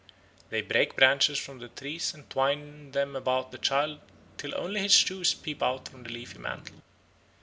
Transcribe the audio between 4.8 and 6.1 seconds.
shoes peep out from the